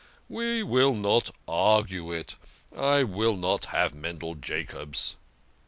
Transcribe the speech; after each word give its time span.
"We 0.39 0.63
will 0.63 0.95
not 0.95 1.29
argue 1.47 2.11
it. 2.11 2.33
I 2.75 3.03
will 3.03 3.37
not 3.37 3.65
have 3.65 3.93
Mendel 3.93 4.33
Jacobs." 4.33 5.15